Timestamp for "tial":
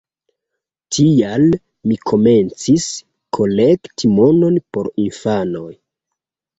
0.97-1.45